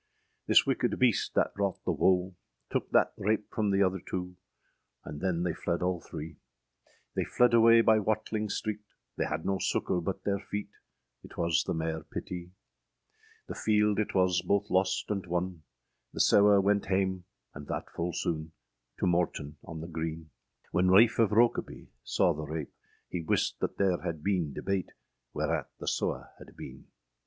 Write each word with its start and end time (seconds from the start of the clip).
â 0.01 0.47
This 0.47 0.65
wicked 0.65 0.97
beaste 0.97 1.35
thatte 1.35 1.51
wrought 1.55 1.85
the 1.85 1.91
woe, 1.91 2.33
Tooke 2.71 2.89
that 2.89 3.13
rape 3.17 3.51
from 3.53 3.69
the 3.69 3.83
other 3.83 3.99
two, 4.03 4.35
And 5.05 5.21
than 5.21 5.43
they 5.43 5.53
fledd 5.53 5.83
all 5.83 6.01
three; 6.01 6.37
They 7.13 7.23
fledd 7.23 7.53
away 7.53 7.81
by 7.81 7.99
Watling 7.99 8.47
streete, 8.47 8.81
They 9.15 9.25
had 9.25 9.45
no 9.45 9.59
succour 9.59 10.01
but 10.01 10.23
their 10.23 10.39
feete, 10.39 10.73
Yt 11.23 11.37
was 11.37 11.63
the 11.65 11.75
maire 11.75 12.03
pittye. 12.03 12.49
The 13.45 13.53
fielde 13.53 13.99
it 13.99 14.15
was 14.15 14.41
both 14.41 14.71
loste 14.71 15.11
and 15.11 15.27
wonne, 15.27 15.61
The 16.13 16.19
sewe 16.19 16.59
wente 16.59 16.87
hame, 16.87 17.25
and 17.53 17.67
thatte 17.67 17.91
ful 17.91 18.11
soone, 18.11 18.53
To 19.01 19.05
Morton 19.05 19.57
on 19.63 19.81
the 19.81 19.87
Greene. 19.87 20.31
When 20.71 20.87
Raphe 20.89 21.19
of 21.19 21.29
Rokeby 21.29 21.89
saw 22.03 22.33
the 22.33 22.41
rape, 22.41 22.73
He 23.07 23.21
wist 23.21 23.59
that 23.59 23.77
there 23.77 23.99
had 24.01 24.23
bin 24.23 24.51
debate, 24.51 24.93
Whereat 25.35 25.69
the 25.79 25.87
sewe 25.87 26.23
had 26.39 26.57
beene. 26.57 26.87